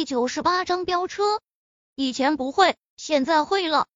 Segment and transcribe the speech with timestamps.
[0.00, 1.42] 第九十八章飙车。
[1.94, 3.86] 以前不会，现在会了。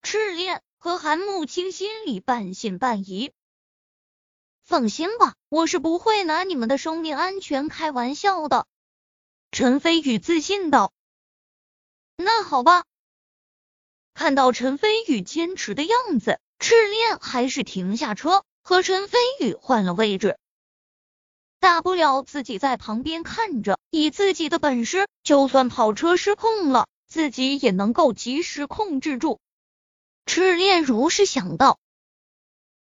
[0.00, 3.30] 赤练和韩慕清心里半信半疑。
[4.62, 8.66] 放心吧，我是不会拿你们的生命安全开玩笑的。
[9.52, 10.94] 陈飞宇自信道。
[12.16, 12.84] 那好吧。
[14.14, 20.38] 看到陈飞宇坚持的样子，赤练还是停下车，和陈飞宇换了位置。
[21.60, 29.38] 大不了自己在旁边看着，以自己的本事，就算跑车失控了，自己也能够及时控制住。
[30.24, 31.78] 赤练如是想到。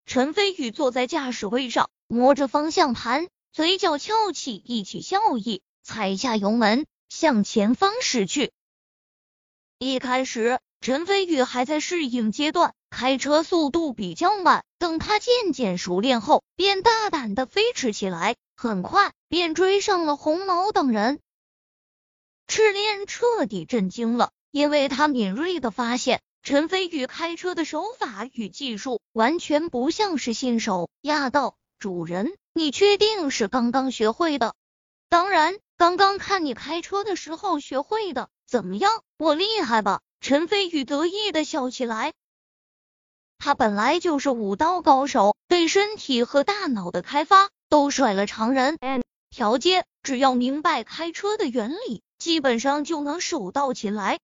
[0.07, 8.53] 陈飞宇坐在驾驶位上，摸着方向盘，嘴角翘起一起笑意，踩下油门，向前方驶去。
[9.81, 14.65] 一开始，陈飞宇还在适应阶段，开车速度比较慢。
[14.79, 18.37] 等他渐渐熟练后，便大胆的飞驰起来。
[18.63, 21.19] 很快便追上了红毛等人，
[22.47, 30.89] 赤练彻底震惊了，因为他敏锐的发现陈飞宇开车的手法与技术完全不像是新手。
[31.01, 34.55] 压道主人，你确定是刚刚学会的？
[35.09, 38.29] 当然，刚刚看你开车的时候学会的。
[38.47, 40.03] 怎么样，我厉害吧？
[40.21, 42.13] 陈飞宇得意的笑起来。
[43.39, 47.51] 他本来就是武道高手，对身体和大脑的开发。
[47.73, 48.79] 都甩了常人。
[49.31, 54.21] 条街，只要明白开车的原理，基本上就能手到擒来。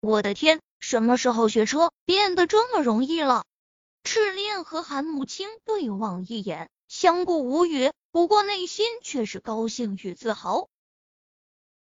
[0.00, 3.44] 我的天，什么时候学车变得这么容易了？
[4.02, 10.68] 赤练和韩慕清对望一眼，相顾无语，不过内心却是高兴与自豪。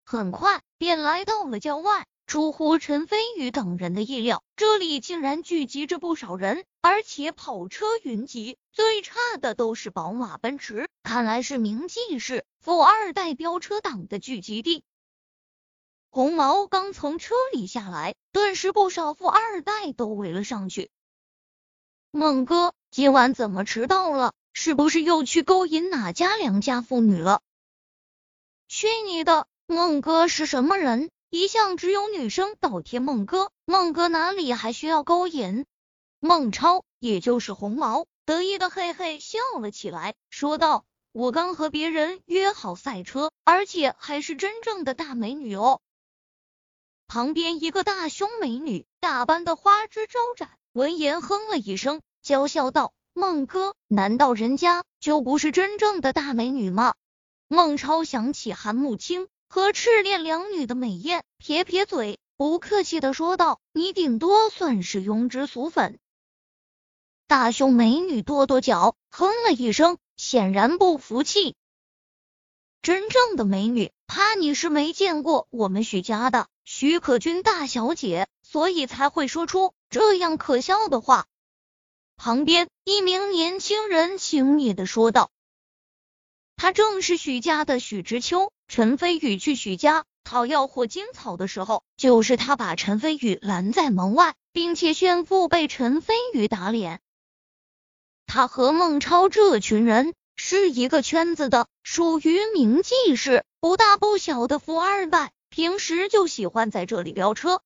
[0.04, 2.06] 很快便来到了郊外。
[2.28, 14.84] 出乎陈飞宇等人的意料，这里竟然聚集着不少人，而且跑车云集，最差的都是宝马、奔驰，看来是名记是富二代飙车党的聚集地。
[16.10, 20.90] 红毛刚从车里下来，顿时不少富二代都围了上去。
[22.10, 24.34] 孟哥，今晚怎么迟到了？
[24.52, 27.40] 是不是又去勾引哪家良家妇女了？
[28.68, 29.46] 去你的！
[29.66, 31.10] 孟哥是什么人？
[31.30, 35.66] 一向只有女生倒贴孟哥，孟哥哪里还需要勾引？
[36.20, 45.82] 孟超，也就是红毛，得意的嘿嘿笑了起来，说道：“我刚和别人约好赛车，而且还是真正的大美女哦。”
[47.06, 56.94] 旁边一个大胸美女打扮的花枝招展，闻言哼了一声，娇笑道：“孟哥，难道人家就不是真正的大美女吗？”
[57.48, 59.28] 孟超想起韩慕清。
[59.48, 65.98] 和赤练两女的美艳，撇撇嘴，不客气的说道：“你顶多算是庸脂俗粉。”
[67.26, 71.56] 大胸美女跺跺脚，哼了一声，显然不服气。
[72.82, 81.26] 真正的美女，怕你是没见过我们许家的许可君大小姐，所以才会说出这样可笑的话。
[82.16, 85.30] 旁边一名年轻人轻蔑的说道
[86.56, 97.00] ：“他正是许家的许知秋。”陈飞宇去许家讨要火金草的时候，就是他把陈飞宇拦在门外，并且炫富被陈飞宇打脸。
[98.26, 107.62] 他和孟超这群人是一个圈子的，属于名记士，不大不小的富二代，平时就喜欢在这里飙车。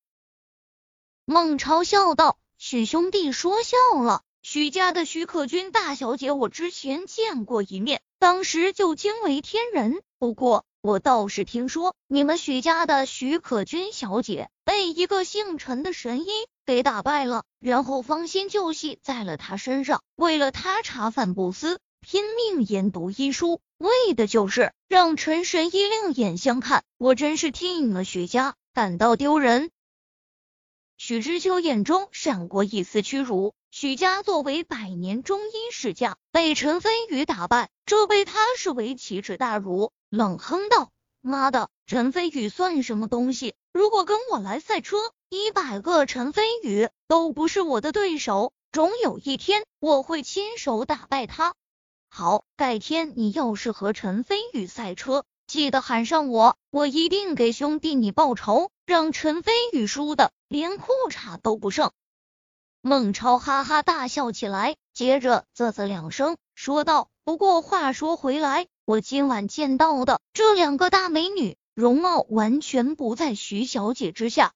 [1.25, 10.01] 孟超笑道：“许兄弟说笑了，许家的许可君大小姐，我之前见过一面，当时就惊为天人。
[10.17, 16.27] 不过。”我倒是听说，你们许家的许可君小姐被一个姓陈的神医
[16.65, 26.83] 给打败了，然后芳心就系在了他身上，为了他茶饭不思，拼命研读医书，为的就是让陈神医另眼相看。
[26.97, 29.71] 我真是替你们许家感到丢人。
[30.97, 39.93] 许知秋眼中闪过一丝屈辱，许家作为百年中医世家，被陈飞宇打败，这被他视为奇耻大辱。
[40.15, 40.91] 冷哼道
[41.21, 43.55] ：“妈的，陈飞宇算什么东西？
[43.71, 44.95] 如果跟我来赛车，
[45.27, 48.53] 一百个陈飞宇都不是我的对手。
[48.71, 51.55] 总有一天，我会亲手打败他。
[52.11, 61.91] 好，改天你要是和陈飞宇赛车，记得喊上我，我一定给兄弟你报仇，让陈飞宇输的连裤衩都不剩。”
[62.81, 74.51] 孟超哈哈大笑起来，接着啧啧两声，说道：“不过话说回来。”我今晚见到的这两个大美女，容貌完全不在徐小姐之下。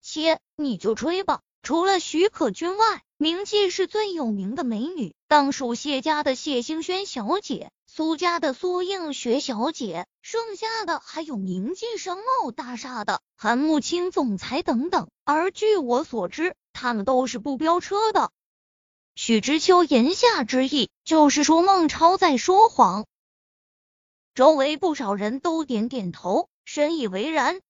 [0.00, 15.10] 切，你就吹吧，除了徐可君外，名记是最有名的美女，当属谢家的谢兴轩小姐，苏家的苏映雪小姐，剩下的还有名记商贸大厦的韩慕清总裁等等。
[15.24, 18.30] 而据我所知，他们都是不飙车的。
[19.14, 23.06] 许知秋言下之意就是说孟超在说谎。
[24.34, 27.60] 周围不少人都点点头，深以为然。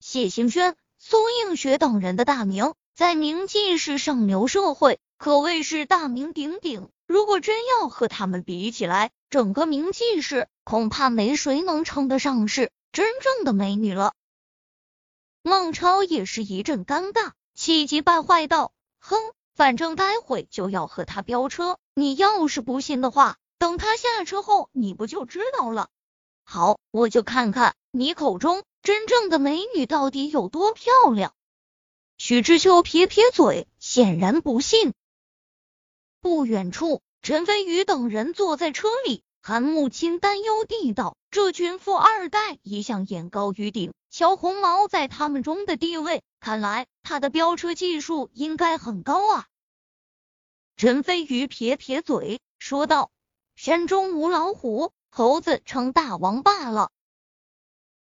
[0.00, 2.74] 谢兴轩、苏映雪等人的大名。
[2.94, 6.88] 在明记是上流社会，可谓是大名鼎鼎。
[7.06, 14.14] 如果真要和他们比起来，整个明记市恐怕没谁能称得上是真正的美女了。
[15.42, 19.16] 孟超也是一阵尴尬，气急败坏道：“哼，
[19.56, 25.88] 反正待会就要和他飙车，你要是不信的话，等他下车后，你不就知道了？
[26.44, 31.32] 好，我就看看你口中真正的美女到底有多漂亮。”
[32.18, 34.92] 许知秋撇撇嘴，显然不信。
[36.20, 49.46] 不远处，陈飞宇等人坐在车里，韩慕清担忧地道：“这群富二代一向眼高于顶，乔红毛在他们中的地位，看来他的飙车技术应该很高啊。”
[50.76, 53.10] 陈飞宇撇撇嘴，说道
[53.56, 56.90] ：“山中无老虎，猴子称大王罢了。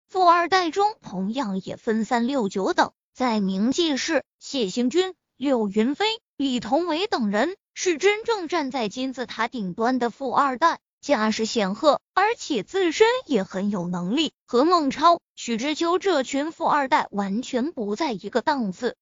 [0.08, 6.06] 富二代中，同样也分三六九等。”在明记市，谢行军、柳云飞、
[6.36, 18.96] 李同伟等人是真正站在金字塔顶端的富二代，家世显赫，而且自身也很有能力，和孟超、许知秋这群富二代完全不在一个档次。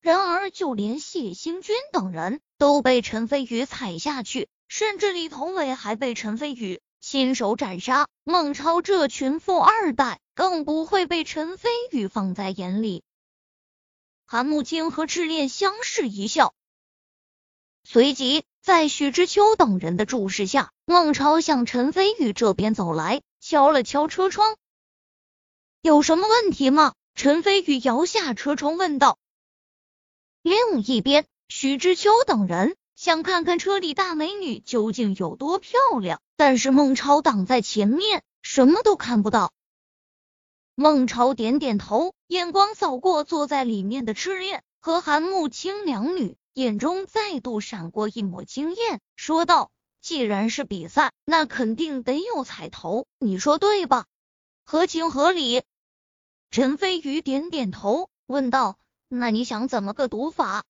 [0.00, 8.08] 然而，就连谢兴军等人都被陈飞宇踩下去，甚至李同伟还被陈飞宇亲手斩杀。
[8.24, 10.20] 孟超这群富二代。
[10.38, 13.02] 更不会被陈飞宇放在眼里。
[14.24, 16.54] 韩慕清和赤练相视一笑，
[17.90, 24.58] 随即在许知秋等人的注视下，孟超向陈飞宇这边走来，敲了敲车窗。
[25.80, 26.92] 有什么问题吗？
[27.14, 29.16] 陈飞宇摇下车窗问道。
[30.42, 39.50] 另一边，许知秋等人想看看车里大美女究竟有多漂亮，但是孟超挡在前面，什么都看不到。
[40.74, 49.70] 孟超点点头，眼光扫过坐在里面的赤练和韩慕清两女，眼中再度闪过一抹惊艳，说道
[50.02, 54.06] ：“既然是比赛，那肯定得有彩头，你说对吧？
[54.64, 55.62] 合情合理。”
[56.50, 58.76] 陈飞宇点点头，问道
[59.06, 60.64] ：“那你想怎么个赌法？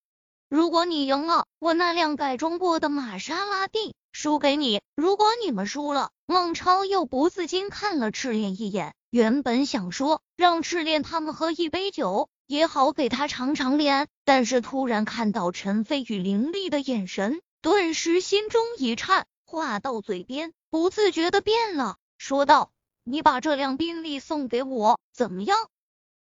[0.47, 22.71] 如果你赢了，我那辆改装过的玛莎拉蒂输给你；如果你们输了，孟超又不自禁看了赤练一眼。”原本想说让赤练他们喝一杯酒也好给他尝尝脸，但是突然看到陈飞宇凌厉的眼神，顿时心中一颤，话到嘴边不自觉的变了，说道
[23.05, 25.59] ：“你把这辆宾利送给我，怎么样？”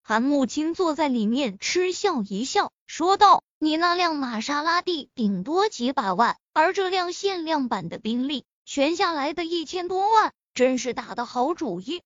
[0.04, 12.02] 韩慕清坐在里面嗤笑一笑，说道：“你那辆玛莎拉蒂顶多几百万，而这辆限量版的宾利全下来的一千多万，真是打的好主意。”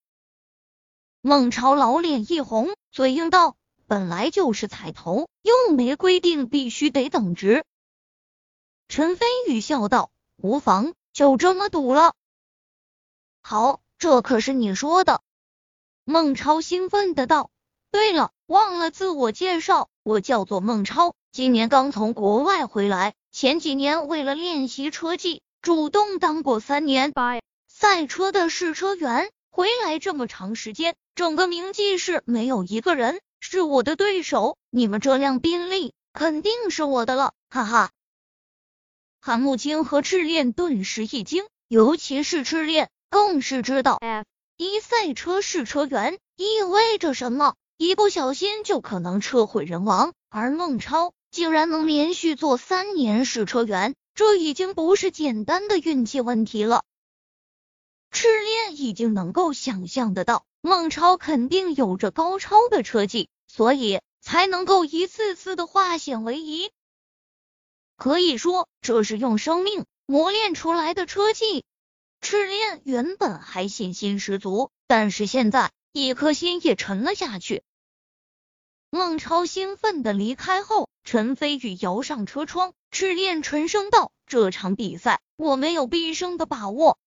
[1.21, 3.55] 孟超老脸一红，嘴硬道
[3.91, 7.65] ：“本来就是彩头，又没规定必须得等值。”
[8.87, 10.11] 陈飞宇笑道
[10.41, 12.13] ：“无妨，就这么赌了。”
[13.43, 15.19] 好，这可是你说的。
[16.05, 17.51] 孟超兴奋的道
[17.91, 27.11] ：“对了，忘了自我介绍，我叫做孟超，今年刚从国外回来，前几年为了练习车技，主动当过三年
[27.67, 29.29] 赛车的试车员。
[29.49, 33.19] 回来这么长时间。”整个名记市没有一个人
[33.51, 37.91] 是我的对手，你们这辆宾利肯定是我的了，哈哈！
[39.19, 50.13] 韩慕清和赤练顿时一惊，尤其是赤练更是知道，F 一赛车试车员意味着什么，一不小心就可能车毁人亡。
[50.29, 56.85] 而孟超竟然能连续做三年试车员，这已经不是简单的运气问题了。
[58.11, 60.45] 赤练已经能够想象得到。
[60.63, 66.71] 孟超肯定有着高超的车技，所以才能够一次次的化险为夷。
[67.97, 71.65] 可以说，这是用生命磨练出来的车技。
[72.21, 77.61] 赤练原本还信心十足，但是现在一颗心也沉了下去。
[78.89, 86.97] 孟超兴奋的离开后，陈飞宇摇上车窗，赤练沉声道：“这场比赛我没有必胜的把握。”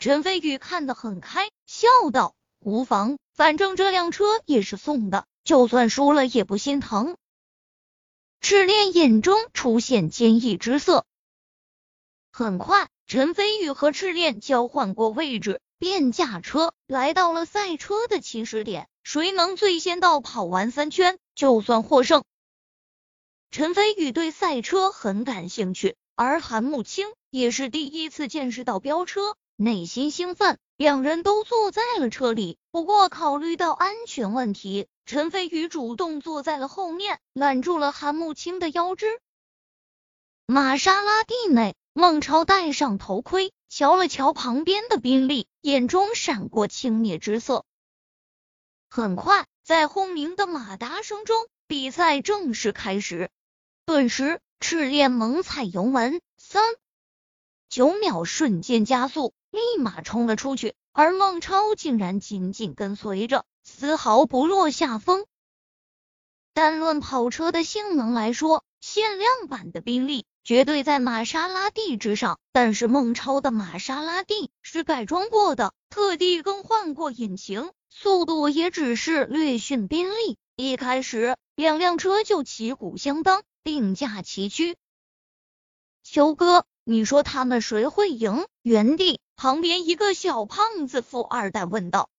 [0.00, 7.16] 陈飞宇看得很开，笑道：“无妨，反正这辆车也是送的，就算输了也不心疼。”
[8.42, 11.06] 赤练眼中出现坚毅之色。
[12.32, 18.88] 很快，陈飞宇和赤练交换过位置，便驾车来到了赛车的起始点。
[19.04, 22.24] 谁能最先到跑完三圈，就算获胜。
[23.52, 30.58] 陈飞宇对赛车很感兴趣，而韩慕清也是第一次见识到飙车，内心兴奋。
[30.78, 39.20] 两人都坐在了车里，不过考虑到安全问题，陈飞宇主动坐在了后面，揽住了韩慕清的腰肢。
[40.46, 47.64] 玛莎拉蒂内，孟超戴上头盔，瞧了瞧旁边的宾利，眼中闪过轻蔑之色。
[48.88, 53.30] 很快，在轰鸣的马达声中，比赛正式开始。
[53.84, 56.62] 顿时，赤练猛踩油门，三
[57.68, 60.74] 九秒瞬间加速，立马冲了出去。
[60.92, 65.26] 而孟超竟然紧紧跟随着，丝毫不落下风。
[66.52, 72.40] 单论跑车的性能来说，限量版的宾利绝对在玛莎拉蒂之上。
[72.50, 77.70] 但是孟超的玛莎拉蒂是改装过的，特地更换过引擎。
[77.90, 84.76] 速度也只是略逊宾利，一开始两辆车就旗鼓相当，并驾齐驱。
[86.02, 88.46] 秋哥，你说他们谁会赢？
[88.62, 92.10] 原地旁边一个小胖子富二代问道。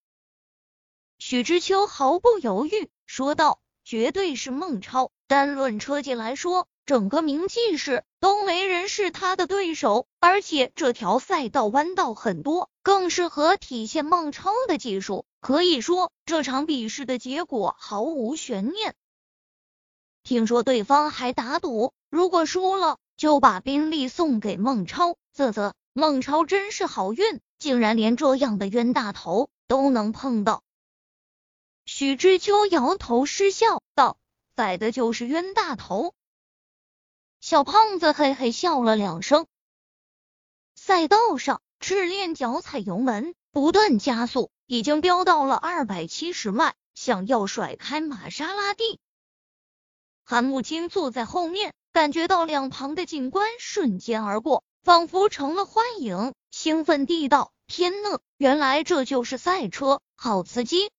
[1.18, 15.26] 许知秋毫不犹豫说道：“绝对是孟超，单论车技来说。”整个名气市都没人是他的对手，而且这条赛道弯道很多，更适合体现孟超的技术。
[15.40, 18.94] 可以说，这场比试的结果毫无悬念。
[20.22, 25.16] 听说对方还打赌，如果输了就把宾利送给孟超。
[25.32, 30.62] 啧啧，孟超真是好运，竟然连这样的冤大头都能碰到。
[31.84, 34.16] 许知秋摇头失笑道
[34.54, 36.14] ：“宰的就是冤大头。”
[37.40, 39.46] 小胖子嘿嘿笑了两声。
[40.76, 49.00] 赛道上，赤练脚踩油门，不断加速，已经飙到了二百七十迈，想要甩开玛莎拉蒂。
[50.24, 60.90] 韩慕清坐在后面，感觉到两旁的景观瞬间而过，仿佛成了幻影，兴奋地道：“天呐，原来这就是赛车，好刺激！”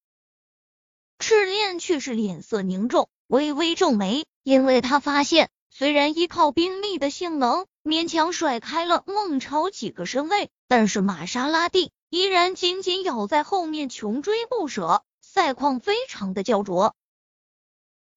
[1.18, 5.50] 赤练却是脸色凝重，微微皱眉，因为他发现。
[5.74, 16.94] 虽然依靠宾利的性能勉强甩开了孟超几个身位，但是玛莎拉蒂依然紧紧咬在后面，穷追不舍，赛况非常的焦灼。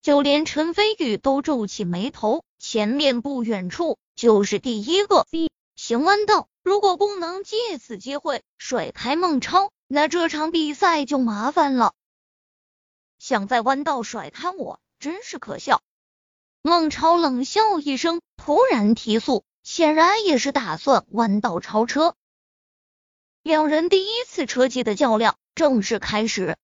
[0.02, 5.50] 就连陈飞宇都皱起眉头，前面不远处就是第一个 C
[5.88, 11.94] 行弯道，如果不能借此机会甩开孟超，那这场比赛就麻烦了。
[13.20, 15.84] 想在弯道甩开我，真是可笑。
[16.64, 22.16] 孟超冷笑一声，突然提速，显然也是打算弯道超车。
[23.44, 26.58] 两人第一次车技的较量正式开始，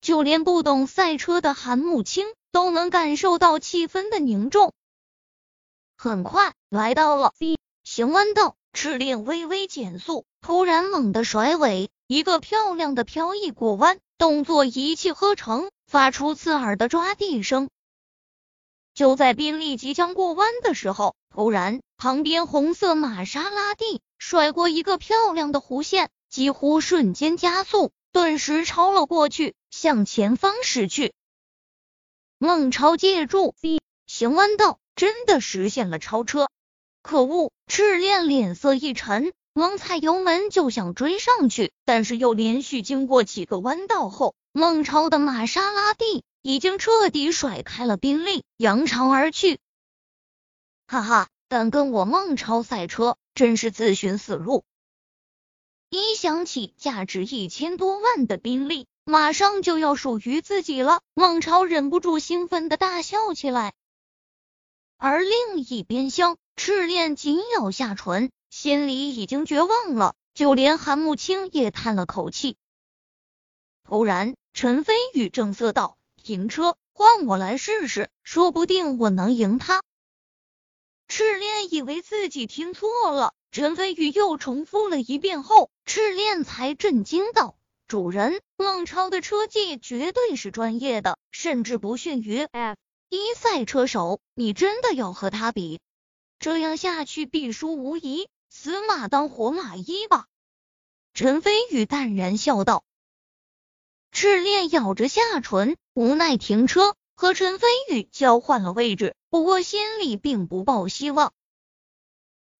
[0.00, 4.72] 就连不懂赛车的韩慕清都能感受到气氛的凝重。
[5.96, 17.68] 很快来到了 C 行弯道，赤练微微减速，突然猛地甩尾，一个漂亮的飘逸过弯动作一气呵成，发出刺耳的抓地声。
[18.94, 31.12] 就在宾利即将过弯的时候，突然旁边红色玛莎拉蒂甩过一个漂亮的弧线，几乎瞬间加速，顿时超了过去，向前方驶去。
[32.38, 36.48] 孟超借助 C 型弯道，真的实现了超车。
[37.02, 37.50] 可恶！
[37.70, 46.22] 赤练脸色一沉，猛踩油门就想追上去，但是又连续经过几个弯道后，孟超的玛莎拉蒂。
[46.42, 49.60] 已经彻底甩开了宾利，扬长而去。
[50.86, 54.64] 哈哈，敢跟我孟超赛车，真是自寻死路！
[55.90, 63.74] 一想起价值一千多万的宾利马上就要属于自己了，孟超忍不住兴奋的大笑起来。
[64.96, 70.14] 而另一边厢，赤练紧咬下唇，心里已经绝望了。
[70.34, 72.58] 就连韩慕清也叹了口气。
[73.82, 75.96] 突然，陈飞宇正色道。
[76.22, 79.82] 停车，换我来试试，说不定我能赢他。
[81.08, 87.56] 赤练以为自己听错了，陈飞宇又重复了一遍后，赤练才震惊道
[87.88, 92.76] ：“主人，孟超的车技绝对是专业的，甚至不逊于 F
[93.08, 94.20] 一赛车手。
[94.34, 95.80] 你真的要和他比？
[96.40, 100.26] 这样下去必输无疑，死马当活马医吧。”
[101.14, 102.82] 陈飞宇淡然笑道。
[104.10, 111.32] 赤练咬着下唇，无奈停车，和陈飞宇交换了位置，不过心里并不抱希望。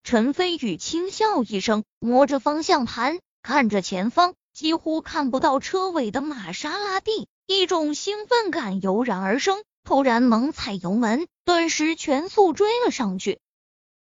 [0.04, 13.40] 陈飞宇轻笑一声，摸着方向盘，看着前方几乎看不到车尾的玛莎拉蒂，一种兴奋感油然而生，突然猛踩油门，顿时全速追了上去。